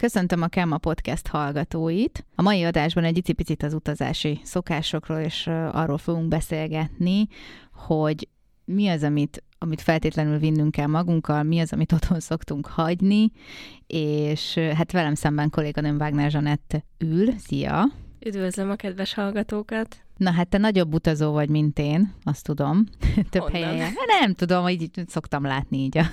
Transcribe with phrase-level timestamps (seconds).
[0.00, 2.26] Köszöntöm a Kemma Podcast hallgatóit.
[2.34, 7.26] A mai adásban egy icipicit az utazási szokásokról és arról fogunk beszélgetni,
[7.72, 8.28] hogy
[8.64, 13.30] mi az, amit, amit feltétlenül vinnünk kell magunkkal, mi az, amit otthon szoktunk hagyni,
[13.86, 17.32] és hát velem szemben kolléganőm Wagner Zsanett ül.
[17.38, 17.84] Szia!
[18.26, 19.96] Üdvözlöm a kedves hallgatókat!
[20.16, 22.84] Na hát te nagyobb utazó vagy, mint én, azt tudom.
[23.30, 23.62] Több Honnan?
[23.62, 23.92] helyen.
[24.20, 26.04] Nem tudom, így szoktam látni így a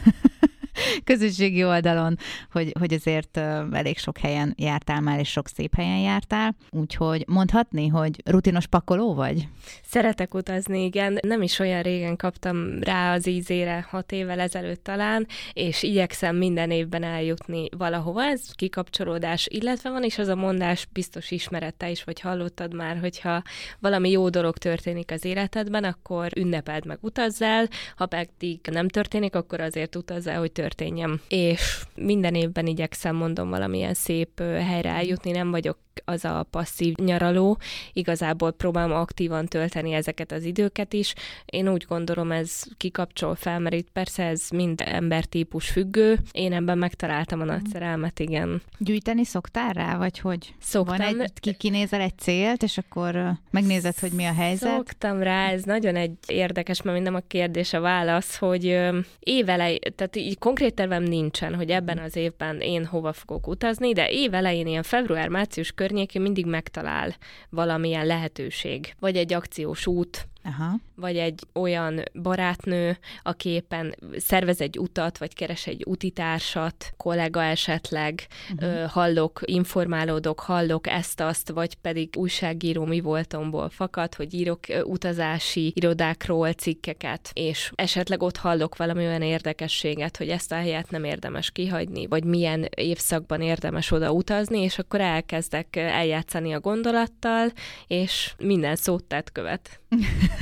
[1.04, 2.18] közösségi oldalon,
[2.52, 3.38] hogy, hogy azért
[3.72, 6.56] elég sok helyen jártál már, és sok szép helyen jártál.
[6.70, 9.48] Úgyhogy mondhatni, hogy rutinos pakoló vagy?
[9.84, 11.20] Szeretek utazni, igen.
[11.22, 16.72] Nem is olyan régen kaptam rá az ízére, hat évvel ezelőtt talán, és igyekszem minden
[16.72, 18.24] évben eljutni valahova.
[18.24, 23.42] Ez kikapcsolódás, illetve van is az a mondás, biztos ismerette is, vagy hallottad már, hogyha
[23.80, 29.62] valami jó dolog történik az életedben, akkor ünnepeld meg, utazzál, ha pedig nem történik, akkor
[29.62, 31.22] azért utazzál, hogy történik történjen.
[31.30, 37.58] És minden évben igyekszem, mondom, valamilyen szép helyre eljutni, nem vagyok az a passzív nyaraló,
[37.94, 41.14] igazából próbálom aktívan tölteni ezeket az időket is.
[41.46, 46.20] Én úgy gondolom, ez kikapcsol, felmerít, persze ez mind embertípus függő.
[46.32, 48.62] Én ebben megtaláltam a nagy szerelmet, igen.
[48.78, 50.54] Gyűjteni szoktál rá, vagy hogy?
[50.60, 50.98] Szoktam.
[50.98, 54.76] Van egy, ki, kinézel egy célt, és akkor megnézed, hogy mi a helyzet?
[54.76, 58.80] Szoktam rá, ez nagyon egy érdekes, mert nem a kérdés a válasz, hogy
[59.20, 64.10] évelej, tehát így konkrét tervem nincsen, hogy ebben az évben én hova fogok utazni, de
[64.10, 67.16] évelején ilyen február-március környékén mindig megtalál
[67.50, 70.76] valamilyen lehetőség, vagy egy akciós út, Aha.
[70.96, 78.28] vagy egy olyan barátnő, aki éppen szervez egy utat, vagy keres egy utitársat, kollega esetleg,
[78.54, 78.70] uh-huh.
[78.70, 86.52] ö, hallok, informálódok, hallok ezt-azt, vagy pedig újságíró mi voltomból fakad, hogy írok utazási irodákról
[86.54, 92.08] cikkeket, és esetleg ott hallok valami olyan érdekességet, hogy ezt a helyet nem érdemes kihagyni,
[92.08, 97.52] vagy milyen évszakban érdemes oda utazni, és akkor elkezdek eljátszani a gondolattal,
[97.88, 99.80] és minden szót tett követ.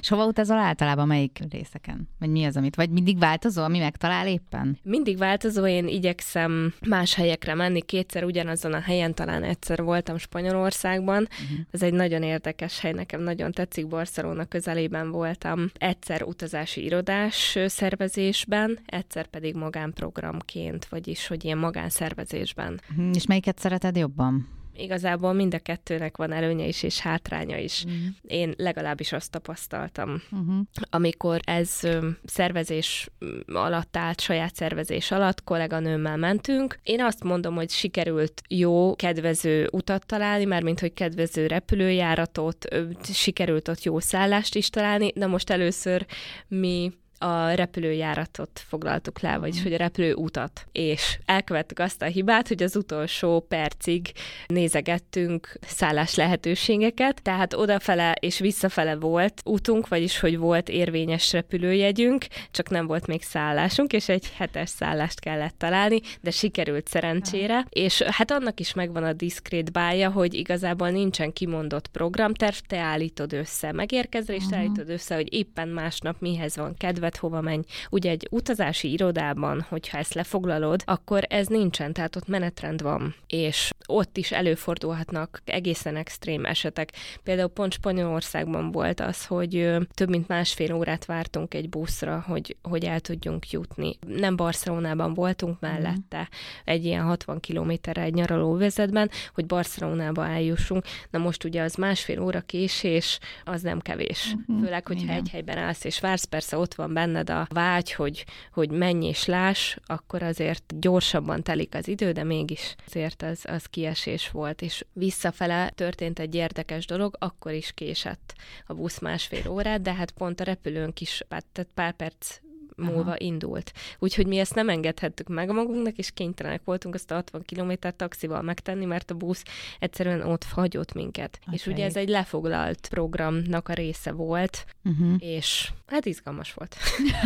[0.00, 2.08] És hova utazol általában, melyik részeken?
[2.18, 2.76] Vagy mi az, amit?
[2.76, 4.78] Vagy mindig változó, ami megtalál éppen?
[4.82, 7.82] Mindig változó, én igyekszem más helyekre menni.
[7.82, 11.28] Kétszer ugyanazon a helyen, talán egyszer voltam Spanyolországban.
[11.30, 11.58] Uh-huh.
[11.70, 13.86] Ez egy nagyon érdekes hely, nekem nagyon tetszik.
[13.86, 15.70] Barcelona közelében voltam.
[15.74, 22.80] Egyszer utazási irodás szervezésben, egyszer pedig magánprogramként, vagyis, hogy ilyen magánszervezésben.
[22.90, 23.10] Uh-huh.
[23.14, 24.48] És melyiket szereted jobban?
[24.76, 27.84] Igazából mind a kettőnek van előnye is és hátránya is.
[27.84, 28.00] Uh-huh.
[28.22, 30.60] Én legalábbis azt tapasztaltam, uh-huh.
[30.90, 31.80] amikor ez
[32.24, 33.08] szervezés
[33.46, 36.78] alatt állt, saját szervezés alatt, kolléganőmmel mentünk.
[36.82, 42.68] Én azt mondom, hogy sikerült jó, kedvező utat találni, mármint hogy kedvező repülőjáratot,
[43.02, 46.06] sikerült ott jó szállást is találni, de most először
[46.48, 46.92] mi
[47.24, 50.66] a repülőjáratot foglaltuk le, vagyis hogy a repülőutat.
[50.72, 54.12] És elkövettük azt a hibát, hogy az utolsó percig
[54.46, 62.68] nézegettünk szállás lehetőségeket, tehát odafele és visszafele volt útunk, vagyis hogy volt érvényes repülőjegyünk, csak
[62.70, 68.30] nem volt még szállásunk, és egy hetes szállást kellett találni, de sikerült szerencsére, és hát
[68.30, 74.34] annak is megvan a diszkrét bája, hogy igazából nincsen kimondott programterv, te állítod össze, megérkezel,
[74.34, 77.62] és te állítod össze, hogy éppen másnap mihez van kedved, neked hova menj.
[77.90, 83.72] Ugye egy utazási irodában, hogyha ezt lefoglalod, akkor ez nincsen, tehát ott menetrend van, és
[83.88, 86.92] ott is előfordulhatnak egészen extrém esetek.
[87.22, 92.84] Például pont Spanyolországban volt az, hogy több mint másfél órát vártunk egy buszra, hogy, hogy
[92.84, 93.98] el tudjunk jutni.
[94.06, 96.24] Nem Barcelonában voltunk mellette, mm.
[96.64, 100.84] egy ilyen 60 kilométerre egy nyaralóvezetben, hogy Barcelonába eljussunk.
[101.10, 104.34] Na most ugye az másfél óra késés, az nem kevés.
[104.34, 104.62] Mm-hmm.
[104.62, 105.16] Főleg, hogyha Igen.
[105.16, 109.24] egy helyben állsz és vársz, persze ott van benned a vágy, hogy, hogy menj és
[109.24, 114.84] láss, akkor azért gyorsabban telik az idő, de mégis azért az, az kiesés volt, és
[114.92, 118.34] visszafele történt egy érdekes dolog, akkor is késett
[118.66, 122.38] a busz másfél órát, de hát pont a repülőnk is, tehát pár perc
[122.76, 123.18] múlva Aha.
[123.18, 123.72] indult.
[123.98, 128.42] Úgyhogy mi ezt nem engedhettük meg magunknak, és kénytelenek voltunk azt a 60 kilométer taxival
[128.42, 129.42] megtenni, mert a busz
[129.78, 131.38] egyszerűen ott hagyott minket.
[131.42, 131.54] Okay.
[131.54, 135.14] És ugye ez egy lefoglalt programnak a része volt, uh-huh.
[135.18, 136.76] és hát izgalmas volt.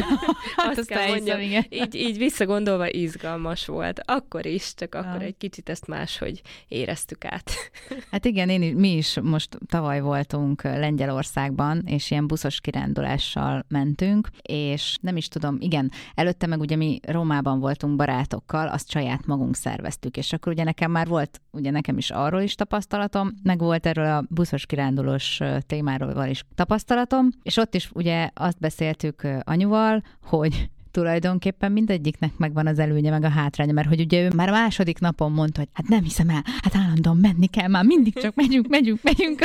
[0.57, 1.65] hát azt kell mondjam, igen.
[1.69, 4.01] így, így visszagondolva izgalmas volt.
[4.05, 5.23] Akkor is, csak akkor ah.
[5.23, 7.51] egy kicsit ezt máshogy éreztük át.
[8.11, 14.97] hát igen, én, mi is most tavaly voltunk Lengyelországban, és ilyen buszos kirándulással mentünk, és
[15.01, 20.17] nem is tudom, igen, előtte meg ugye mi Rómában voltunk barátokkal, azt saját magunk szerveztük,
[20.17, 24.07] és akkor ugye nekem már volt, ugye nekem is arról is tapasztalatom, meg volt erről
[24.07, 31.73] a buszos kirándulós témáról is tapasztalatom, és ott is ugye azt beszéltük anyuval, hogy tulajdonképpen
[31.73, 35.33] mindegyiknek megvan az előnye, meg a hátránya, mert hogy ugye ő már a második napon
[35.33, 39.03] mondta, hogy hát nem hiszem el, hát állandóan menni kell, már mindig csak megyünk, megyünk,
[39.03, 39.45] megyünk.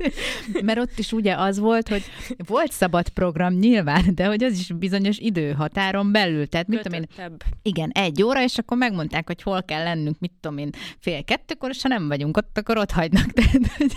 [0.66, 2.02] mert ott is ugye az volt, hogy
[2.46, 6.48] volt szabad program nyilván, de hogy az is bizonyos időhatáron belül.
[6.48, 10.32] Tehát mit tudom én, igen, egy óra, és akkor megmondták, hogy hol kell lennünk, mit
[10.40, 13.26] tudom én, fél kettőkor, és ha nem vagyunk ott, akkor ott hagynak.
[13.36, 13.42] De,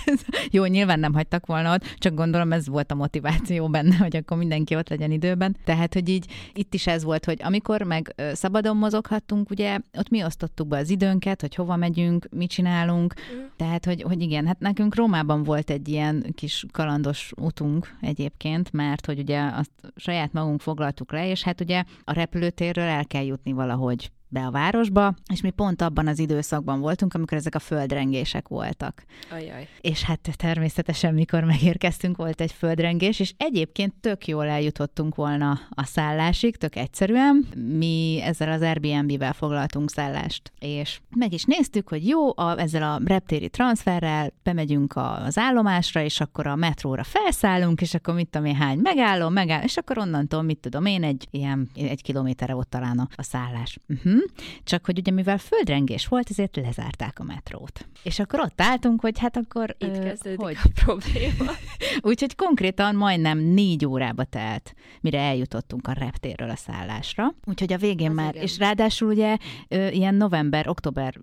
[0.05, 4.15] ez, jó, nyilván nem hagytak volna ott, csak gondolom ez volt a motiváció benne, hogy
[4.15, 5.55] akkor mindenki ott legyen időben.
[5.63, 6.25] Tehát, hogy így
[6.65, 10.89] itt is ez volt, hogy amikor meg szabadon mozoghattunk, ugye ott mi osztottuk be az
[10.89, 13.13] időnket, hogy hova megyünk, mit csinálunk.
[13.13, 13.45] Mm.
[13.55, 19.05] Tehát, hogy, hogy igen, hát nekünk Rómában volt egy ilyen kis kalandos utunk egyébként, mert
[19.05, 23.51] hogy ugye azt saját magunk foglaltuk le, és hát ugye a repülőtérről el kell jutni
[23.51, 28.47] valahogy be a városba, és mi pont abban az időszakban voltunk, amikor ezek a földrengések
[28.47, 29.03] voltak.
[29.31, 29.67] Ajaj.
[29.81, 35.83] És hát természetesen, mikor megérkeztünk, volt egy földrengés, és egyébként tök jól eljutottunk volna a
[35.83, 37.47] szállásig, tök egyszerűen.
[37.77, 43.01] Mi ezzel az Airbnb-vel foglaltunk szállást, és meg is néztük, hogy jó, a, ezzel a
[43.05, 48.55] reptéri transferrel bemegyünk az állomásra, és akkor a metróra felszállunk, és akkor mit tudom én,
[48.55, 52.99] hány megállom, megáll, és akkor onnantól, mit tudom én, egy ilyen egy kilométerre ott talán
[52.99, 53.77] a, a szállás.
[53.87, 54.21] Uh-huh.
[54.63, 57.87] Csak hogy ugye mivel földrengés volt, ezért lezárták a metrót.
[58.03, 59.75] És akkor ott álltunk, hogy hát akkor...
[59.77, 60.57] Itt kezdődik hogy?
[60.63, 61.51] a probléma.
[62.09, 67.33] Úgyhogy konkrétan majdnem négy órába telt, mire eljutottunk a reptérről a szállásra.
[67.45, 68.43] Úgyhogy a végén Az már, igen.
[68.43, 69.37] és ráadásul ugye
[69.69, 71.19] ilyen november-október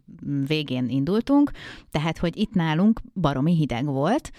[0.47, 1.51] végén indultunk,
[1.91, 4.31] tehát hogy itt nálunk baromi hideg volt,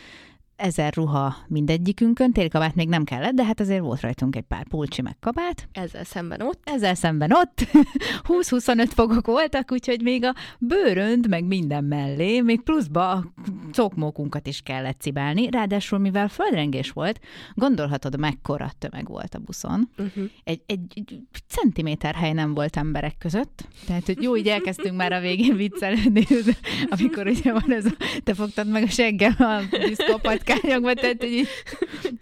[0.56, 5.02] ezer ruha mindegyikünkön, télkabát még nem kellett, de hát azért volt rajtunk egy pár pulcsi
[5.02, 5.68] meg kabát.
[5.72, 6.62] Ezzel szemben ott.
[6.64, 7.68] Ezzel szemben ott.
[8.30, 13.34] 20-25 fogok voltak, úgyhogy még a bőrönd, meg minden mellé, még pluszba a
[13.72, 15.50] cokmókunkat is kellett cibálni.
[15.50, 17.20] Ráadásul, mivel földrengés volt,
[17.54, 19.90] gondolhatod, mekkora tömeg volt a buszon.
[19.98, 20.24] Uh-huh.
[20.44, 23.68] Egy, egy, egy centiméter hely nem volt emberek között.
[23.86, 26.26] Tehát, hogy jó, így elkezdtünk már a végén viccelődni,
[26.98, 31.32] amikor ugye van ez a, te fogtad meg a seggem a diszkópat kányogva, tehát hogy
[31.32, 31.48] így,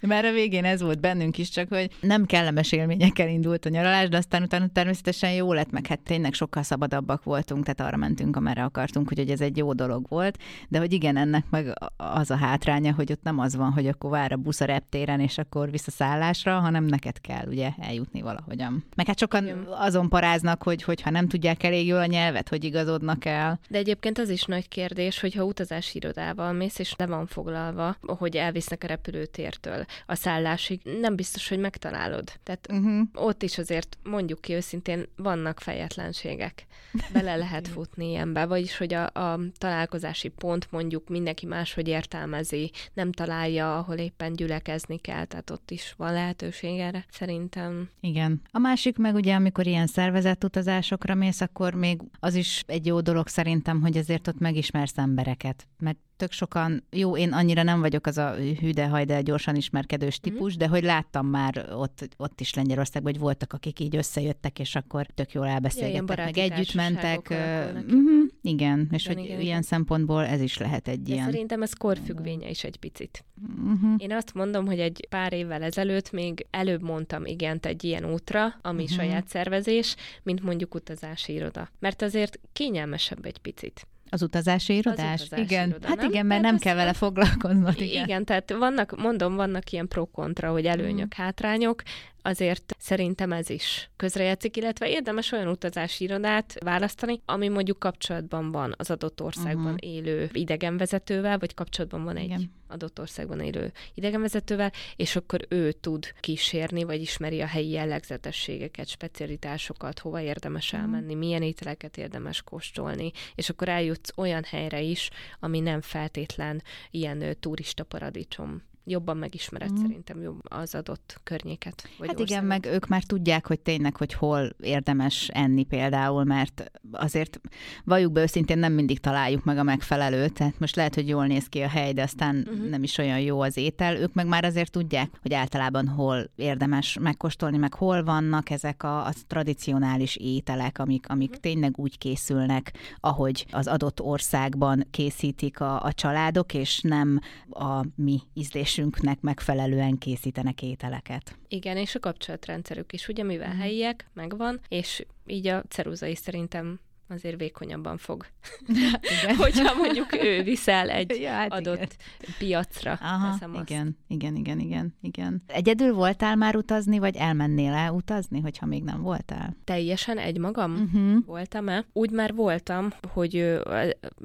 [0.00, 4.08] már a végén ez volt bennünk is, csak hogy nem kellemes élményekkel indult a nyaralás,
[4.08, 8.36] de aztán utána természetesen jó lett, meg hát tényleg sokkal szabadabbak voltunk, tehát arra mentünk,
[8.36, 10.38] amerre akartunk, hogy ez egy jó dolog volt,
[10.68, 14.10] de hogy igen, ennek meg az a hátránya, hogy ott nem az van, hogy akkor
[14.10, 18.84] vár a busz a reptéren, és akkor vissza szállásra, hanem neked kell ugye eljutni valahogyan.
[18.96, 19.66] Meg hát sokan igen.
[19.70, 23.60] azon paráznak, hogy hogyha nem tudják elég jól a nyelvet, hogy igazodnak el.
[23.68, 27.96] De egyébként az is nagy kérdés, hogy ha utazási irodával mész, és le van foglalva,
[28.14, 32.32] hogy elvisznek a repülőtértől a szállásig, nem biztos, hogy megtalálod.
[32.42, 33.08] Tehát uh-huh.
[33.14, 36.66] ott is azért mondjuk ki őszintén, vannak fejetlenségek.
[37.12, 43.12] Bele lehet futni ilyenbe, vagyis hogy a, a találkozási pont mondjuk mindenki máshogy értelmezi, nem
[43.12, 47.90] találja, ahol éppen gyülekezni kell, tehát ott is van lehetőség erre, szerintem.
[48.00, 48.40] Igen.
[48.50, 53.00] A másik meg ugye, amikor ilyen szervezett utazásokra mész, akkor még az is egy jó
[53.00, 58.06] dolog szerintem, hogy azért ott megismersz embereket, mert tök sokan, jó, én annyira nem vagyok
[58.06, 60.30] az a hüde de gyorsan ismerkedős mhm.
[60.30, 60.58] típus, mm.
[60.58, 65.06] de hogy láttam már ott, ott is Lengyelországban, hogy voltak, akik így összejöttek, és akkor
[65.06, 67.26] tök jól elbeszélgettek, ja, meg együtt mentek.
[67.30, 69.62] Uh-huh, igen, és igen, hogy igen, ilyen igen.
[69.62, 71.24] szempontból ez is lehet egy de ilyen.
[71.24, 73.24] Szerintem ez korfüggvénye is egy picit.
[73.64, 73.94] Uh-huh.
[73.96, 78.54] Én azt mondom, hogy egy pár évvel ezelőtt még előbb mondtam igent egy ilyen útra,
[78.62, 78.98] ami uh-huh.
[78.98, 81.68] saját szervezés, mint mondjuk utazási iroda.
[81.78, 83.86] Mert azért kényelmesebb egy picit.
[84.12, 85.20] Az utazási irodás?
[85.20, 85.68] Az utazási igen.
[85.68, 86.10] Iroda, hát nem?
[86.10, 87.80] igen, mert nem kell vele foglalkoznod.
[87.80, 88.04] Igen.
[88.04, 91.22] igen, tehát vannak, mondom, vannak ilyen pro-kontra, hogy előnyök, mm.
[91.22, 91.82] hátrányok
[92.22, 98.74] azért szerintem ez is közrejátszik, illetve érdemes olyan utazási irodát választani, ami mondjuk kapcsolatban van
[98.76, 99.90] az adott országban uh-huh.
[99.90, 102.40] élő idegenvezetővel, vagy kapcsolatban van Igen.
[102.40, 108.88] egy adott országban élő idegenvezetővel, és akkor ő tud kísérni, vagy ismeri a helyi jellegzetességeket,
[108.88, 110.80] specialitásokat, hova érdemes uh-huh.
[110.80, 115.10] elmenni, milyen ételeket érdemes kóstolni, és akkor eljutsz olyan helyre is,
[115.40, 119.76] ami nem feltétlen ilyen turista paradicsom jobban megismered mm.
[119.82, 121.82] szerintem jobb az adott környéket.
[121.82, 122.30] Vagy hát országot.
[122.30, 127.40] igen, meg ők már tudják, hogy tényleg, hogy hol érdemes enni például, mert azért
[127.84, 131.46] valljuk be őszintén nem mindig találjuk meg a megfelelőt, tehát most lehet, hogy jól néz
[131.46, 132.68] ki a hely, de aztán uh-huh.
[132.68, 133.96] nem is olyan jó az étel.
[133.96, 139.06] Ők meg már azért tudják, hogy általában hol érdemes megkóstolni, meg hol vannak ezek a,
[139.06, 141.42] a tradicionális ételek, amik, amik uh-huh.
[141.42, 147.20] tényleg úgy készülnek, ahogy az adott országban készítik a, a családok, és nem
[147.50, 151.36] a mi ízlés ízlésünknek megfelelően készítenek ételeket.
[151.48, 153.58] Igen, és a kapcsolatrendszerük is, ugye, mivel mm.
[153.58, 156.80] helyiek, megvan, és így a ceruza is szerintem
[157.12, 158.26] azért vékonyabban fog.
[159.38, 162.34] Hogyha mondjuk ő viszel egy ja, hát adott igen.
[162.38, 162.92] piacra.
[162.92, 165.42] Aha, igen, igen, igen, igen, igen.
[165.46, 169.56] Egyedül voltál már utazni, vagy elmennél el utazni, hogyha még nem voltál?
[169.64, 171.24] Teljesen egy magam uh-huh.
[171.26, 171.84] voltam-e?
[171.92, 173.58] Úgy már voltam, hogy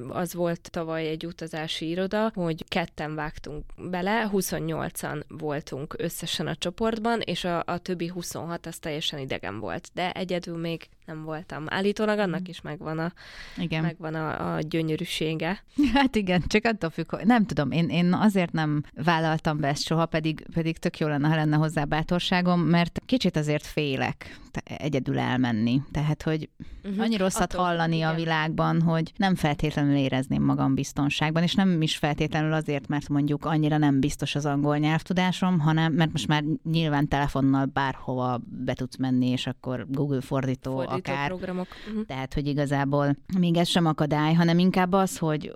[0.10, 7.20] az volt tavaly egy utazási iroda, hogy ketten vágtunk bele, 28-an voltunk összesen a csoportban,
[7.20, 9.90] és a, a többi 26 az teljesen idegen volt.
[9.94, 11.66] De egyedül még nem voltam.
[11.68, 12.50] Állítólag annak mhm.
[12.50, 13.12] is megvan a,
[13.58, 13.82] igen.
[13.82, 15.64] megvan a, a gyönyörűsége.
[15.94, 19.84] Hát igen, csak attól függ, hogy nem tudom, én, én azért nem vállaltam be ezt
[19.84, 25.20] soha, pedig, pedig tök jó lenne, ha lenne hozzá bátorságom, mert kicsit azért félek egyedül
[25.20, 25.82] elmenni.
[25.92, 26.50] Tehát, hogy
[26.84, 27.02] uh-huh.
[27.02, 28.10] annyi rosszat Attól, hallani igen.
[28.10, 33.46] a világban, hogy nem feltétlenül érezném magam biztonságban, és nem is feltétlenül azért, mert mondjuk
[33.46, 38.98] annyira nem biztos az angol nyelvtudásom, hanem mert most már nyilván telefonnal bárhova be tudsz
[38.98, 41.28] menni, és akkor Google fordító, fordító akár.
[41.28, 41.68] programok.
[41.90, 42.06] Uh-huh.
[42.06, 45.54] Tehát, hogy igazából még ez sem akadály, hanem inkább az, hogy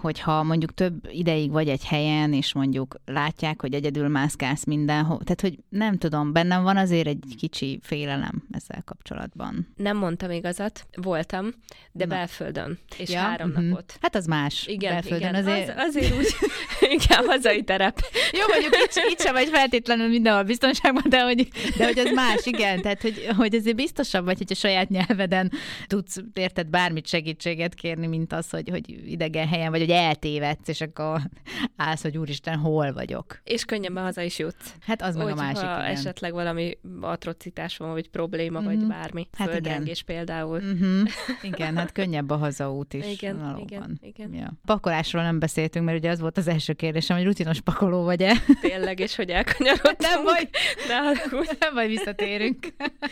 [0.00, 5.40] hogyha mondjuk több ideig vagy egy helyen, és mondjuk látják, hogy egyedül mászkálsz mindenhol, tehát,
[5.40, 9.68] hogy nem tudom, bennem van azért egy kicsi félelem ezzel kapcsolatban.
[9.76, 11.52] Nem mondtam igazat, voltam,
[11.92, 12.14] de Na.
[12.14, 13.18] belföldön, és ja?
[13.18, 13.64] három uh-huh.
[13.64, 13.96] napot.
[14.00, 14.66] Hát az más.
[14.66, 15.34] Igen, belföldön igen.
[15.34, 15.68] Azért...
[15.68, 16.26] Az, azért úgy,
[16.92, 18.00] inkább hazai terep.
[18.32, 22.46] Jó, mondjuk itt, itt sem vagy feltétlenül mindenhol biztonságban, de hogy, de hogy az más,
[22.46, 22.80] igen.
[22.82, 25.52] Tehát, hogy, hogy azért biztosabb vagy, hogy a saját nyelveden
[25.86, 30.80] tudsz, érted, bármit segítséget kérni, mint az, hogy, hogy idegen helyen vagy, hogy eltévedsz, és
[30.80, 31.20] akkor
[31.76, 33.40] állsz, hogy úristen, hol vagyok.
[33.44, 34.74] És könnyebben haza is jutsz.
[34.86, 35.84] Hát az meg a másik, ha igen.
[35.84, 38.68] esetleg valami atrocitás van, vagy probléma, mm-hmm.
[38.68, 38.88] vagy mhm.
[38.88, 39.28] bármi.
[39.32, 40.16] Hát Földrengés igen.
[40.16, 40.60] például.
[40.60, 41.02] Mm-hmm.
[41.52, 43.06] Igen, hát könnyebb a hazaút is.
[43.06, 43.62] Igen, valóban.
[43.62, 44.34] igen, igen.
[44.34, 44.52] Ja.
[44.64, 48.32] Pakolásról nem beszéltünk, mert ugye az volt az első kérdésem, hogy rutinos pakoló vagy-e?
[48.60, 49.96] Tényleg, és hogy elkanyarodtunk.
[49.98, 50.48] Nem baj,
[51.60, 52.66] nem baj, visszatérünk.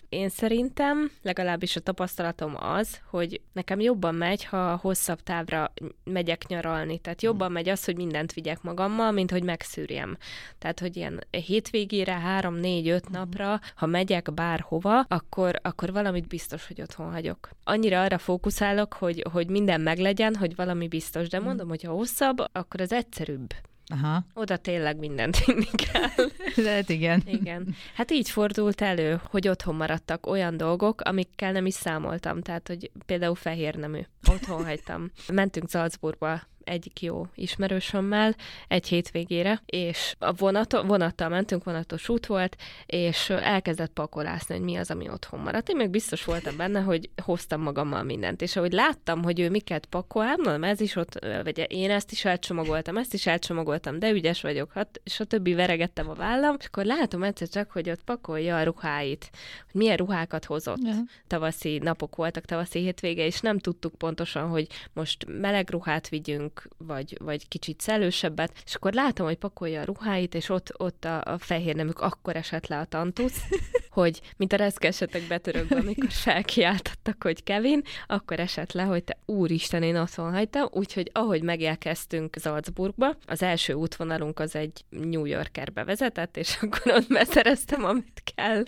[0.08, 5.72] Én szerintem, legalábbis a tapasztalatom az, hogy nekem jobban megy, ha hosszabb távra
[6.04, 6.98] megyek nyaralni.
[6.98, 10.16] Tehát jobban megy az, hogy mindent vigyek magammal, mint hogy megszűrjem.
[10.58, 13.18] Tehát, hogy ilyen hétvégére, három, négy, öt mhm.
[13.18, 17.50] napra, ha megyek bárhova, akkor, akkor valamit biztos, hogy otthon hagyok.
[17.64, 21.46] Annyira arra fókuszálok, hogy, hogy minden meglegyen, hogy valami biztos, de mhm.
[21.46, 23.54] mondom, hogy ha hosszabb, akkor az egyszerűbb.
[23.92, 24.24] Aha.
[24.34, 26.26] Oda tényleg mindent vinni kell.
[26.64, 27.22] Lehet igen.
[27.26, 27.74] Igen.
[27.94, 32.42] Hát így fordult elő, hogy otthon maradtak olyan dolgok, amikkel nem is számoltam.
[32.42, 34.00] Tehát, hogy például fehér nemű.
[34.28, 35.10] Otthon hagytam.
[35.32, 36.40] Mentünk Salzburgba
[36.70, 38.34] egyik jó ismerősömmel
[38.68, 44.76] egy hétvégére, és a vonat, vonattal mentünk, vonatos út volt, és elkezdett pakolászni, hogy mi
[44.76, 45.68] az, ami otthon maradt.
[45.68, 49.86] Én még biztos voltam benne, hogy hoztam magammal mindent, és ahogy láttam, hogy ő miket
[49.86, 54.10] pakol, hát mondom, ez is ott, vagy én ezt is elcsomagoltam, ezt is elcsomagoltam, de
[54.10, 57.90] ügyes vagyok, hát, és a többi veregettem a vállam, és akkor látom egyszer csak, hogy
[57.90, 59.30] ott pakolja a ruháit,
[59.72, 60.82] hogy milyen ruhákat hozott.
[60.82, 60.98] Yeah.
[61.26, 67.16] Tavaszi napok voltak, tavaszi hétvége, és nem tudtuk pontosan, hogy most meleg ruhát vigyünk, vagy,
[67.20, 71.38] vagy kicsit szellősebbet, és akkor látom, hogy pakolja a ruháit, és ott, ott a, a
[71.38, 73.40] fehér nemük akkor esett le a tantusz,
[73.90, 79.82] hogy mint a reszkesetek betörökbe, amikor felkiáltottak, hogy Kevin, akkor esett le, hogy te úristen,
[79.82, 86.36] én otthon hagytam, úgyhogy ahogy megjelkeztünk Salzburgba, az első útvonalunk az egy New Yorkerbe vezetett,
[86.36, 88.64] és akkor ott beszereztem, amit kell.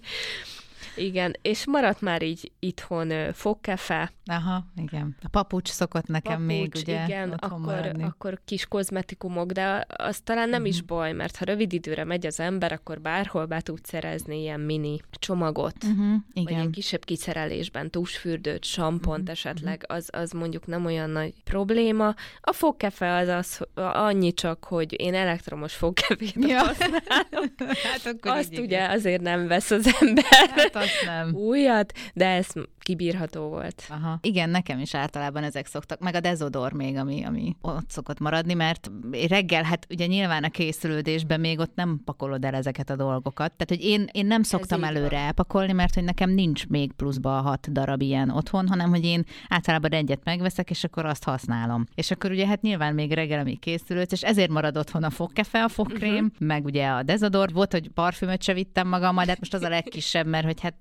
[0.97, 4.13] Igen, és maradt már így itthon fogkefe.
[4.25, 5.17] Aha, igen.
[5.23, 10.49] A papucs szokott nekem papucs, még, ugye, igen, akkor, akkor kis kozmetikumok, de az talán
[10.49, 10.75] nem uh-huh.
[10.75, 10.87] is mhm.
[10.87, 15.01] baj, mert ha rövid időre megy az ember, akkor bárhol be tud szerezni ilyen mini
[15.11, 16.57] csomagot, uh-huh, igen.
[16.57, 22.15] vagy egy kisebb kiszerelésben, tusfürdőt, sampont uh-huh, esetleg, az, az mondjuk nem olyan nagy probléma.
[22.41, 26.59] A fogkefe az az annyi csak, hogy én elektromos fogkefét ja.
[26.59, 27.53] használok.
[27.91, 30.51] hát akkor Azt ugye azért nem vesz az ember.
[30.55, 31.35] Hát azt nem.
[31.35, 32.47] újat, de ez
[32.83, 33.85] kibírható volt.
[33.89, 34.19] Aha.
[34.23, 38.55] Igen, nekem is általában ezek szoktak, meg a dezodor még, ami, ami ott szokott maradni,
[38.55, 38.91] mert
[39.29, 43.53] reggel, hát ugye nyilván a készülődésben még ott nem pakolod el ezeket a dolgokat.
[43.53, 45.25] Tehát, hogy én, én nem szoktam előre van.
[45.25, 49.91] elpakolni, mert hogy nekem nincs még pluszba hat darab ilyen otthon, hanem hogy én általában
[49.91, 51.87] egyet megveszek, és akkor azt használom.
[51.95, 55.63] És akkor ugye hát nyilván még reggel, amíg készülődsz, és ezért marad otthon a fogkefe,
[55.63, 56.49] a fogkrém, uh-huh.
[56.49, 57.53] meg ugye a dezodor.
[57.53, 60.75] Volt, hogy parfümöt se vittem magammal, de hát most az a legkisebb, mert hogy hát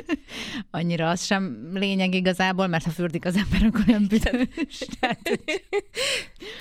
[0.70, 4.86] annyira az sem lényeg igazából, mert ha fürdik az ember, akkor nem büdös.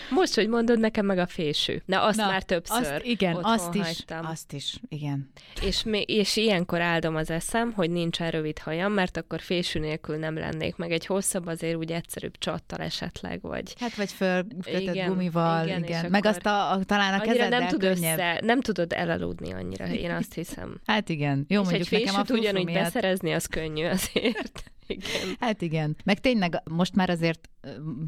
[0.09, 1.77] Most, hogy mondod, nekem meg a fésű.
[1.85, 4.25] Na, azt Na, már többször azt, Igen, azt is, hagytam.
[4.25, 5.29] azt is, igen.
[5.61, 10.37] És, és ilyenkor áldom az eszem, hogy nincsen rövid hajam, mert akkor fésű nélkül nem
[10.37, 13.73] lennék, meg egy hosszabb azért úgy egyszerűbb csattal esetleg, vagy...
[13.79, 15.83] Hát, vagy fölkötött igen, gumival, igen.
[15.83, 16.05] igen.
[16.09, 20.11] Meg azt a, a, talán a kezeddel nem tud össze, nem tudod elaludni annyira, én
[20.11, 20.81] azt hiszem.
[20.85, 21.45] Hát igen.
[21.47, 22.84] Jó, és mondjuk egy nekem a ugyanúgy miatt...
[22.84, 24.72] beszerezni, az könnyű azért.
[24.88, 25.36] Igen.
[25.39, 25.96] Hát igen.
[26.03, 27.50] Meg tényleg most már azért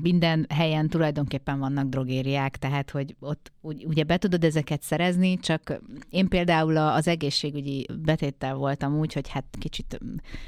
[0.01, 6.27] minden helyen tulajdonképpen vannak drogériák, tehát hogy ott ugye be tudod ezeket szerezni, csak én
[6.27, 9.99] például az egészségügyi betéttel voltam úgy, hogy hát kicsit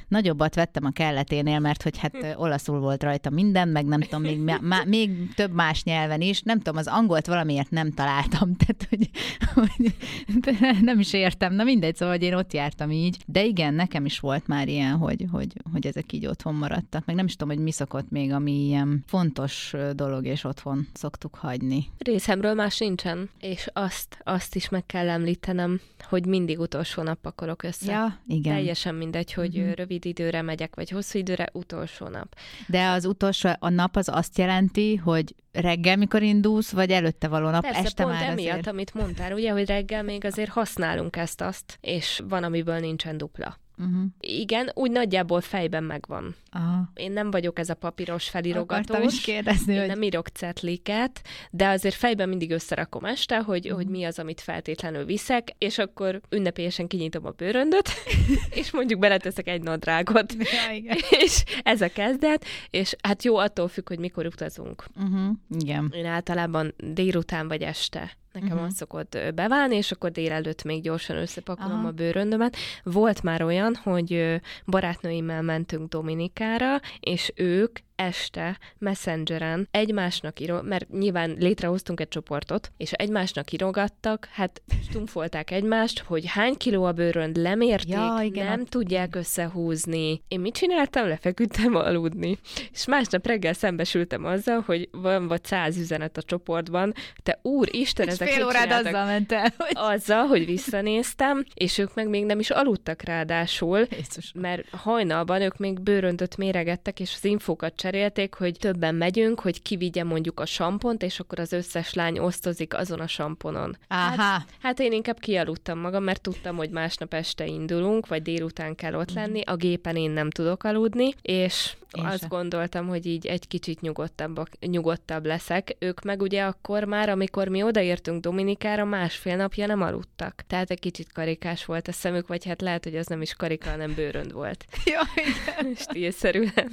[0.08, 4.40] nagyobbat vettem a kelleténél, mert hogy hát olaszul volt rajta minden, meg nem tudom, még,
[4.62, 9.10] má, még több más nyelven is, nem tudom, az angolt valamiért nem találtam, tehát hogy,
[9.54, 9.96] hogy
[10.90, 14.20] nem is értem, na mindegy, szóval hogy én ott jártam így, de igen, nekem is
[14.20, 17.63] volt már ilyen, hogy, hogy, hogy ezek így otthon maradtak, meg nem is tudom, hogy
[17.63, 21.86] mi szokott még, ami ilyen fontos dolog, és otthon szoktuk hagyni.
[21.98, 27.63] Részemről más nincsen, és azt, azt is meg kell említenem, hogy mindig utolsó nap pakolok
[27.63, 27.92] össze.
[27.92, 28.54] Ja, igen.
[28.54, 29.74] Teljesen mindegy, hogy uh-huh.
[29.74, 32.36] rövid időre megyek, vagy hosszú időre, utolsó nap.
[32.68, 37.50] De az utolsó, a nap az azt jelenti, hogy reggel, mikor indulsz, vagy előtte való
[37.50, 38.68] nap, Persze, este pont már emiatt, azért...
[38.68, 43.60] amit mondtál, ugye, hogy reggel még azért használunk ezt-azt, és van, amiből nincsen dupla.
[43.82, 44.04] Uh-huh.
[44.20, 46.36] Igen, úgy nagyjából fejben megvan.
[46.52, 46.92] Aha.
[46.94, 49.14] Én nem vagyok ez a papíros felirogatós.
[49.14, 49.88] is kérdezni, Én hogy...
[49.88, 51.22] nem írok cetliket,
[51.52, 53.82] de azért fejben mindig összerakom este, hogy, uh-huh.
[53.82, 57.90] hogy mi az, amit feltétlenül viszek, és akkor ünnepélyesen kinyitom a bőröndöt,
[58.62, 60.34] és mondjuk beleteszek egy nadrágot.
[60.68, 60.98] Ja, igen.
[61.24, 64.86] és ez a kezdet, és hát jó attól függ, hogy mikor utazunk.
[64.96, 65.36] Uh-huh.
[65.50, 65.94] Igen.
[65.96, 68.64] Én általában délután vagy este Nekem uh-huh.
[68.64, 71.88] az szokott beválni, és akkor délelőtt még gyorsan összepakolom Aha.
[71.88, 72.56] a bőröndömet.
[72.84, 81.36] Volt már olyan, hogy barátnőimmel mentünk Dominikára, és ők este Messengeren egymásnak író, mert nyilván
[81.39, 87.93] létrehoztunk egy csoportot, és egymásnak írogattak, hát stumfolták egymást, hogy hány kiló a bőrönd lemérték,
[87.93, 88.70] ja, igen, nem a...
[88.70, 90.22] tudják összehúzni.
[90.27, 91.08] Én mit csináltam?
[91.08, 92.38] Lefeküdtem aludni.
[92.72, 96.93] És másnap reggel szembesültem azzal, hogy van vagy száz üzenet a csoportban,
[97.24, 99.72] te úr, Isten, ezek fél órád azzal ment el, hogy...
[99.74, 104.31] Azzal, hogy visszanéztem, és ők meg még nem is aludtak ráadásul, Jézus.
[104.36, 110.03] mert hajnalban ők még bőröndöt méregettek, és az infókat cserélték, hogy többen megyünk, hogy kivigye
[110.03, 113.77] mondjuk a sampont, és akkor az összes lány osztozik azon a samponon.
[113.88, 114.21] Aha.
[114.21, 118.93] Hát, hát én inkább kialudtam magam, mert tudtam, hogy másnap este indulunk, vagy délután kell
[118.93, 122.27] ott lenni, a gépen én nem tudok aludni, és én azt se.
[122.27, 125.75] gondoltam, hogy így egy kicsit nyugodtabb, nyugodtabb leszek.
[125.80, 130.43] Ők meg ugye akkor már, amikor mi odaértünk Dominikára, másfél napja nem aludtak.
[130.47, 133.69] Tehát egy kicsit karikás volt a szemük, vagy hát lehet, hogy az nem is karika,
[133.69, 134.65] hanem bőrönd volt.
[134.86, 135.75] ja, igen.
[135.89, 136.51] Stílszerűen.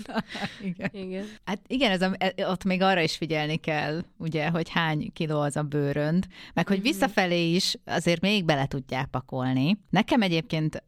[0.62, 0.90] igen.
[0.92, 1.08] igen.
[1.44, 5.40] Hát igen, ez a, e, ott még arra is figyelni kell, ugye, hogy hány kiló
[5.40, 6.87] az a bőrönd, meg hogy mhm.
[6.87, 9.79] visszafelé is azért még bele tudják pakolni.
[9.90, 10.83] Nekem egyébként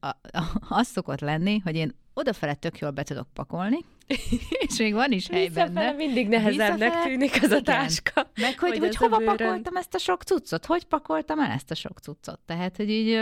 [0.68, 3.78] az szokott lenni, hogy én odafele tök jól be tudok pakolni,
[4.66, 5.92] és még van is hely benne.
[5.92, 7.58] mindig nehezebbnek tűnik az igen.
[7.58, 8.30] a táska.
[8.40, 11.74] Meg hogy, hogy, hogy hova pakoltam ezt a sok cuccot, hogy pakoltam el ezt a
[11.74, 12.38] sok cuccot.
[12.46, 13.20] Tehát, hogy így,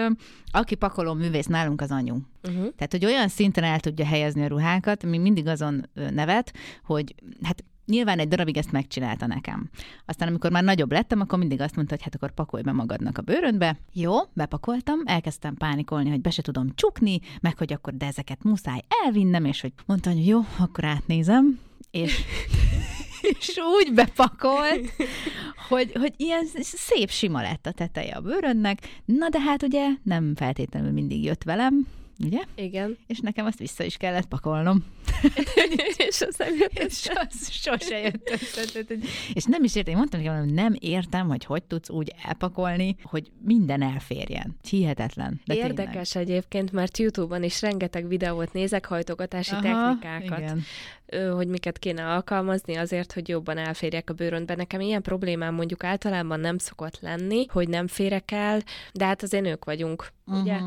[0.50, 2.14] aki pakoló művész nálunk az anyu.
[2.14, 2.74] Uh-huh.
[2.76, 6.52] Tehát, hogy olyan szinten el tudja helyezni a ruhákat, mi mindig azon nevet,
[6.84, 9.70] hogy hát nyilván egy darabig ezt megcsinálta nekem.
[10.06, 13.18] Aztán, amikor már nagyobb lettem, akkor mindig azt mondta, hogy hát akkor pakolj be magadnak
[13.18, 13.78] a bőröndbe.
[13.92, 18.80] Jó, bepakoltam, elkezdtem pánikolni, hogy be se tudom csukni, meg hogy akkor de ezeket muszáj
[19.04, 22.18] elvinnem, és hogy mondta, hogy jó, akkor átnézem, és
[23.38, 24.92] és úgy bepakolt,
[25.68, 28.78] hogy, hogy ilyen szép sima lett a teteje a bőrönnek.
[29.04, 31.86] Na de hát ugye nem feltétlenül mindig jött velem,
[32.24, 32.40] ugye?
[32.54, 32.96] Igen.
[33.06, 34.84] És nekem azt vissza is kellett pakolnom.
[36.08, 38.80] és az nem jött és az sose jött össze.
[39.32, 43.30] És nem is értem, én mondtam hogy nem értem, hogy hogy tudsz úgy elpakolni, hogy
[43.44, 44.56] minden elférjen.
[44.68, 45.40] Hihetetlen.
[45.44, 46.30] De Érdekes tényleg.
[46.30, 50.38] egyébként, mert YouTube-on is rengeteg videót nézek, hajtogatási Aha, technikákat.
[50.38, 50.64] Igen
[51.34, 54.54] hogy miket kéne alkalmazni azért, hogy jobban elférjek a bőröntbe.
[54.54, 58.60] Nekem ilyen problémám mondjuk általában nem szokott lenni, hogy nem férek el,
[58.92, 60.42] de hát azért nők vagyunk, uh-huh.
[60.42, 60.58] ugye?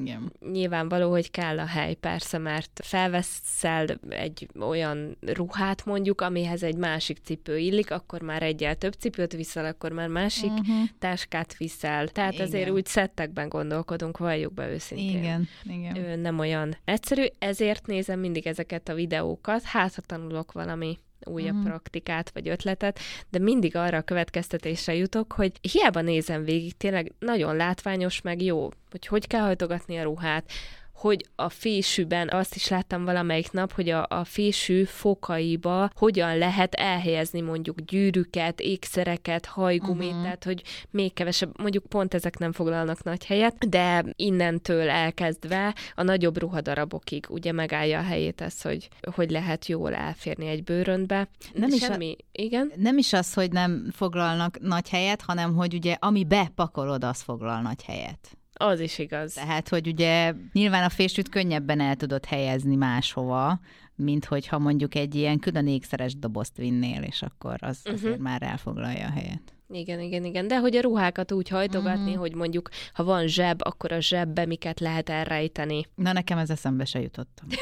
[0.00, 0.32] Igen.
[0.52, 7.18] Nyilvánvaló, hogy kell a hely, persze, mert felveszel egy olyan ruhát mondjuk, amihez egy másik
[7.24, 10.76] cipő illik, akkor már egyel több cipőt viszel, akkor már másik uh-huh.
[10.98, 12.08] táskát viszel.
[12.08, 12.46] Tehát igen.
[12.46, 15.18] azért úgy szettekben gondolkodunk, valljuk be őszintén.
[15.18, 16.18] Igen, igen.
[16.18, 21.68] Nem olyan egyszerű, ezért nézem mindig ezeket a videókat, hát ha tanulok valami újabb uh-huh.
[21.68, 22.98] praktikát vagy ötletet,
[23.30, 28.68] de mindig arra a következtetésre jutok, hogy hiába nézem végig, tényleg nagyon látványos, meg jó,
[28.90, 30.50] hogy hogy kell hajtogatni a ruhát,
[30.98, 36.74] hogy a fésűben, azt is láttam valamelyik nap, hogy a, a fésű fokaiba hogyan lehet
[36.74, 40.22] elhelyezni mondjuk gyűrűket, ékszereket, hajgumit, uh-huh.
[40.22, 46.02] tehát hogy még kevesebb, mondjuk pont ezek nem foglalnak nagy helyet, de innentől elkezdve a
[46.02, 51.28] nagyobb ruhadarabokig ugye megállja a helyét ez, hogy, hogy lehet jól elférni egy bőröntbe.
[51.52, 52.72] Nem Semmi, is a, igen?
[52.76, 57.60] Nem is az, hogy nem foglalnak nagy helyet, hanem hogy ugye ami bepakolod, az foglal
[57.60, 58.38] nagy helyet.
[58.58, 59.32] Az is igaz.
[59.32, 63.60] Tehát, hogy ugye nyilván a fésűt könnyebben el tudod helyezni máshova,
[63.94, 67.94] mint hogyha mondjuk egy ilyen külön ékszeres dobozt vinnél, és akkor az uh-huh.
[67.94, 69.52] azért már elfoglalja a helyet.
[69.70, 70.48] Igen, igen, igen.
[70.48, 72.18] De hogy a ruhákat úgy hajtogatni, mm.
[72.18, 75.86] hogy mondjuk, ha van zseb, akkor a zsebbe miket lehet elrejteni.
[75.94, 77.48] Na, nekem ez eszembe se jutottam.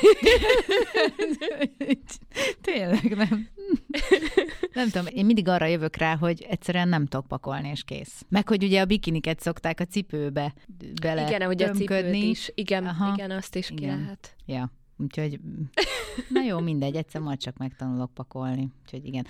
[2.61, 3.49] Tényleg nem.
[4.77, 8.25] Nem tudom, én mindig arra jövök rá, hogy egyszerűen nem tudok pakolni, és kész.
[8.29, 10.55] Meg, hogy ugye a bikiniket szokták a cipőbe
[11.03, 12.51] bele Igen, hogy a cipőt is.
[12.55, 13.13] Igen, Aha.
[13.15, 13.97] igen, azt is igen.
[13.97, 14.37] ki lehet.
[14.47, 14.71] Ja.
[14.99, 15.41] Úgyhogy,
[16.35, 18.69] na jó, mindegy, egyszer majd csak megtanulok pakolni.
[18.83, 19.27] Úgyhogy igen.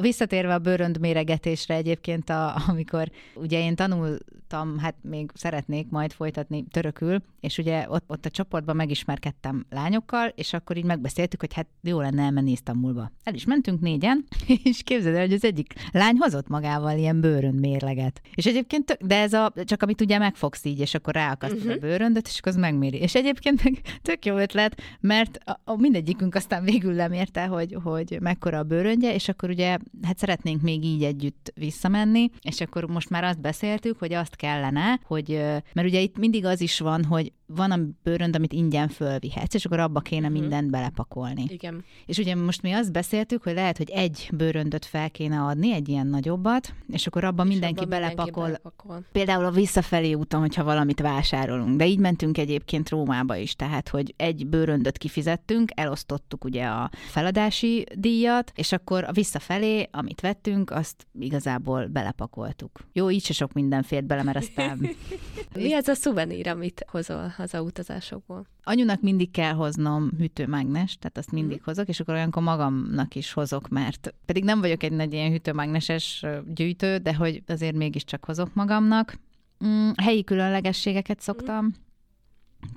[0.00, 6.64] Visszatérve a bőrönd méregetésre egyébként, a, amikor ugye én tanultam, hát még szeretnék majd folytatni
[6.70, 11.66] törökül, és ugye ott, ott a csoportban megismerkedtem lányokkal, és akkor így megbeszéltük, hogy hát
[11.82, 13.12] jó lenne elmenni Isztambulba.
[13.22, 14.24] El is mentünk négyen,
[14.64, 18.20] és képzeld el, hogy az egyik lány hozott magával ilyen bőrönd mérleget.
[18.34, 21.72] És egyébként, tök, de ez a, csak amit ugye megfogsz így, és akkor ráakasztod uh-huh.
[21.72, 21.86] a mhm.
[21.86, 22.98] bőröndöt, és akkor az megméri.
[22.98, 28.18] És egyébként meg tök jó ötlet, mert a, a mindegyikünk aztán végül lemérte, hogy, hogy
[28.20, 33.10] mekkora a bőröndje, és akkor ugye hát szeretnénk még így együtt visszamenni, és akkor most
[33.10, 35.28] már azt beszéltük, hogy azt kellene, hogy,
[35.72, 39.64] mert ugye itt mindig az is van, hogy van a bőrönd, amit ingyen fölvihetsz, és
[39.64, 40.40] akkor abba kéne uh-huh.
[40.40, 41.44] mindent belepakolni.
[41.48, 41.84] Igen.
[42.06, 45.88] És ugye most mi azt beszéltük, hogy lehet, hogy egy bőröndöt fel kéne adni, egy
[45.88, 48.42] ilyen nagyobbat, és akkor abba és mindenki, abba belepakol.
[48.42, 49.04] mindenki belepakol.
[49.12, 51.76] Például a visszafelé úton, hogyha valamit vásárolunk.
[51.76, 57.86] De így mentünk egyébként Rómába is, tehát, hogy egy bőröndöt kifizettünk, elosztottuk ugye a feladási
[57.94, 62.80] díjat, és akkor a visszafelé, amit vettünk, azt igazából belepakoltuk.
[62.92, 64.78] Jó, így se sok minden fért bele, mert aztán...
[65.54, 67.34] Mi ez a szuvenír, amit hozol?
[67.40, 68.46] Hazautazásokból.
[68.62, 71.64] Anyunak mindig kell hoznom hűtőmágnes, tehát azt mindig mm.
[71.64, 76.24] hozok, és akkor olyankor magamnak is hozok, mert pedig nem vagyok egy nagy ilyen hűtőmágneses
[76.54, 79.18] gyűjtő, de hogy azért mégiscsak hozok magamnak.
[79.64, 81.64] Mm, helyi különlegességeket szoktam.
[81.64, 81.88] Mm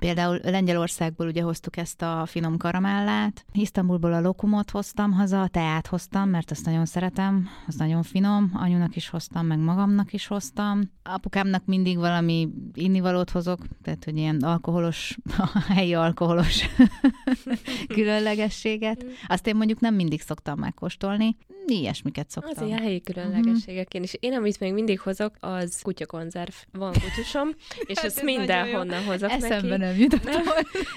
[0.04, 5.86] Például Lengyelországból ugye hoztuk ezt a finom karamellát, Isztambulból a lokumot hoztam haza, a teát
[5.86, 10.80] hoztam, mert azt nagyon szeretem, az nagyon finom, anyunak is hoztam, meg magamnak is hoztam.
[11.02, 15.18] Apukámnak mindig valami innivalót hozok, tehát hogy ilyen alkoholos,
[15.74, 16.64] helyi alkoholos
[17.94, 19.04] különlegességet.
[19.26, 21.36] Azt én mondjuk nem mindig szoktam megkóstolni,
[21.66, 22.52] ilyesmiket szoktam.
[22.56, 23.94] Az ilyen helyi különlegességek.
[23.94, 24.16] Én is.
[24.20, 26.52] Én, amit még mindig hozok, az kutyakonzerv.
[26.72, 27.48] Van kutyusom,
[27.92, 29.82] és ezt mindenhonnan hozok Eszembe neki.
[29.82, 30.30] nem jutott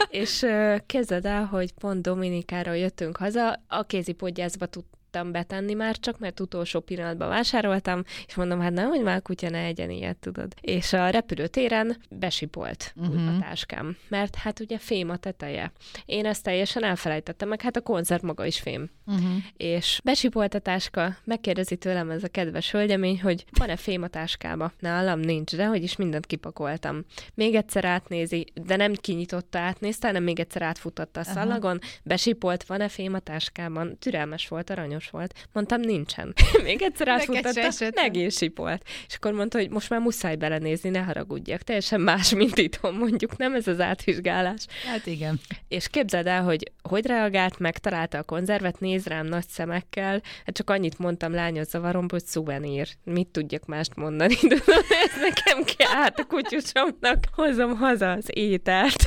[0.10, 4.83] És uh, kezded el, hogy pont Dominikáról jöttünk haza, a kézipodgyászba tud
[5.17, 9.49] tudtam betenni már csak, mert utolsó pillanatban vásároltam, és mondom, hát nem, hogy már kutya
[9.49, 10.53] ne egyen ilyet, tudod.
[10.62, 13.36] És a repülőtéren besipolt uh-huh.
[13.36, 15.71] a táskám, mert hát ugye fém a teteje.
[16.06, 18.89] Én ezt teljesen elfelejtettem, meg hát a koncert maga is fém.
[19.06, 19.32] Uh-huh.
[19.58, 24.71] És besipolt a táska, megkérdezi tőlem ez a kedves hölgyemény, hogy van-e fém a táskába?
[24.80, 27.06] Nálam nincs, de hogy is mindent kipakoltam.
[27.34, 31.89] Még egyszer átnézi, de nem kinyitotta, átnézte, hanem még egyszer átfutotta a szallagon, uh-huh.
[32.03, 33.97] besipolt, van-e fém a táskában?
[33.99, 35.33] Türelmes volt, aranyos volt.
[35.51, 36.33] Mondtam, nincsen.
[36.63, 38.83] Még egyszer átfutatta, meg is sipolt.
[39.07, 41.61] És akkor mondta, hogy most már muszáj belenézni, ne haragudjak.
[41.61, 44.65] Teljesen más, mint itthon mondjuk, nem ez az átvizsgálás.
[44.85, 45.39] Hát igen.
[45.67, 50.21] És képzeld el, hogy hogy reagált, megtalálta a konzervet, néz rám nagy szemekkel.
[50.45, 52.87] Hát csak annyit mondtam lányos zavarom, hogy szuvenír.
[53.03, 54.35] Mit tudjak mást mondani?
[54.41, 57.23] Tudom, ez nekem kell át a kutyusomnak.
[57.31, 59.03] Hozom haza az ételt.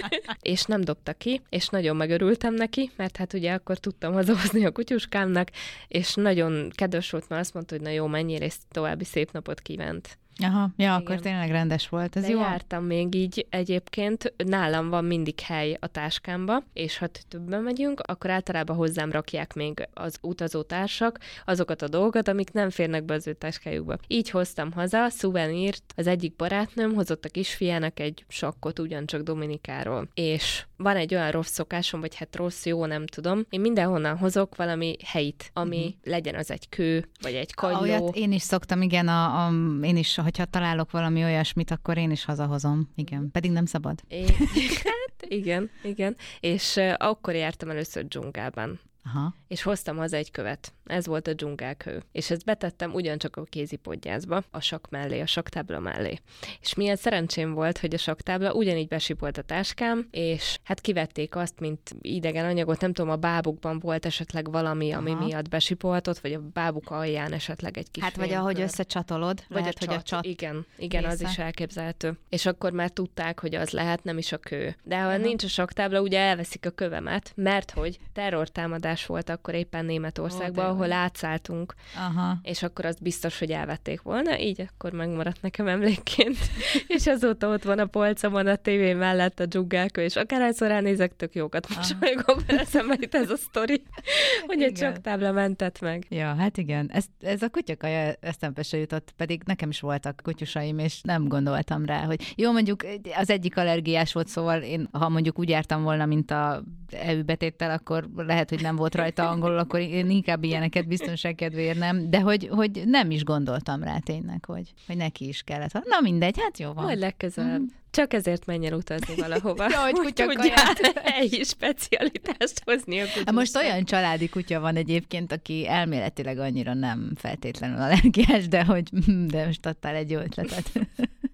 [0.42, 4.70] és nem dobta ki, és nagyon megörültem neki, mert hát ugye akkor tudtam hazahozni a
[4.70, 5.50] kutyuskámnak, voltak,
[5.88, 9.60] és nagyon kedves volt, mert azt mondta, hogy na jó, menjél, és további szép napot
[9.60, 10.18] kívánt.
[10.42, 10.92] Aha, ja, Igen.
[10.92, 12.16] akkor tényleg rendes volt.
[12.16, 12.38] Ez De jó.
[12.40, 18.30] jártam még így egyébként, nálam van mindig hely a táskámba, és ha többen megyünk, akkor
[18.30, 23.32] általában hozzám rakják még az utazótársak azokat a dolgokat, amik nem férnek be az ő
[23.32, 23.96] táskájukba.
[24.06, 30.08] Így hoztam haza szuvenírt, az egyik barátnőm hozott a kisfiának egy sakkot ugyancsak Dominikáról.
[30.14, 33.46] És van egy olyan rossz szokásom, vagy hát rossz, jó, nem tudom.
[33.50, 35.92] Én mindenhonnan hozok valami helyit, ami uh-huh.
[36.04, 37.80] legyen az egy kő, vagy egy kagyló.
[37.80, 42.10] Olyat én is szoktam, igen, a, a, én is hogyha találok valami olyasmit, akkor én
[42.10, 42.90] is hazahozom.
[42.94, 44.00] Igen, pedig nem szabad.
[44.08, 44.24] É,
[44.84, 46.16] hát, igen, igen.
[46.40, 48.80] És uh, akkor jártam először dzsungában.
[49.04, 49.34] Aha.
[49.48, 50.72] És hoztam haza egy követ.
[50.84, 52.02] Ez volt a dzsungelkő.
[52.12, 56.18] És ezt betettem ugyancsak a kézipodgyászba, a sak mellé, a saktábla mellé.
[56.60, 61.60] És milyen szerencsém volt, hogy a saktábla ugyanígy besipolt a táskám, és hát kivették azt,
[61.60, 65.24] mint idegen anyagot, nem tudom, a bábukban volt esetleg valami, ami Aha.
[65.24, 69.74] miatt besipoltott, vagy a bábuk alján esetleg egy kis Hát vagy ahogy összecsatolod, vagy lehet,
[69.74, 70.24] a csat, hogy a csat.
[70.24, 71.12] Igen, igen, része.
[71.12, 72.18] az is elképzelhető.
[72.28, 74.76] És akkor már tudták, hogy az lehet, nem is a kő.
[74.82, 75.16] De ha Aha.
[75.16, 80.66] nincs a saktábla, ugye elveszik a kövemet, mert hogy terrortámadás bevándorlás volt akkor éppen Németországban,
[80.66, 82.38] ahol átszálltunk, Aha.
[82.42, 86.36] és akkor azt biztos, hogy elvették volna, így akkor megmaradt nekem emlékként,
[86.96, 91.34] és azóta ott van a polcomon a tévé mellett a dzsuggelkő, és akárhányszor ránézek, tök
[91.34, 93.82] jókat mosolygok, mert eszembe jut ez a sztori,
[94.46, 96.06] hogy egy csak tábla mentett meg.
[96.08, 100.78] Ja, hát igen, ez, ez a kutyakaja eszembe se jutott, pedig nekem is voltak kutyusaim,
[100.78, 102.84] és nem gondoltam rá, hogy jó, mondjuk
[103.16, 106.62] az egyik allergiás volt, szóval én, ha mondjuk úgy jártam volna, mint a
[106.94, 111.78] EU betéttel, akkor lehet, hogy nem volt rajta angolul, akkor én inkább ilyeneket biztonság kedvéért
[111.78, 115.72] nem, de hogy, hogy nem is gondoltam rá tényleg, hogy, hogy neki is kellett.
[115.72, 116.84] Na mindegy, hát jó van.
[116.84, 117.60] Majd legközelebb.
[117.60, 117.66] Mm.
[117.90, 119.66] Csak ezért menjen utazni valahova.
[119.70, 120.80] ja, hogy kutyakaját.
[121.04, 127.12] helyi specialitást hozni a hát Most olyan családi kutya van egyébként, aki elméletileg annyira nem
[127.16, 128.88] feltétlenül allergiás, de hogy
[129.26, 130.70] de most adtál egy jó ötletet.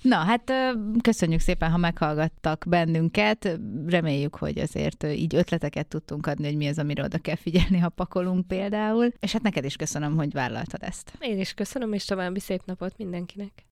[0.03, 0.53] Na, hát
[1.03, 3.59] köszönjük szépen, ha meghallgattak bennünket.
[3.87, 7.89] Reméljük, hogy azért így ötleteket tudtunk adni, hogy mi az, amiről oda kell figyelni, ha
[7.89, 9.13] pakolunk például.
[9.21, 11.13] És hát neked is köszönöm, hogy vállaltad ezt.
[11.21, 13.65] Én is köszönöm, és további szép napot mindenkinek.